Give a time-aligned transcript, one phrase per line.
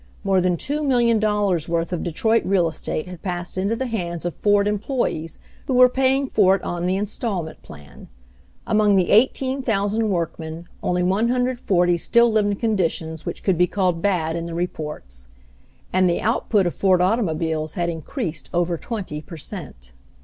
[0.23, 4.25] More than two million dollars' worth of Detroit real estate had passed into the hands
[4.25, 8.07] of Ford employees, who were paying for it on the installment plan.
[8.65, 14.01] Among the 18,000 work men only 140 still lived in conditions which could be called
[14.01, 15.27] "bad" in the reports.
[15.93, 19.91] And the output of Ford automobiles had in creased over 20 per cent.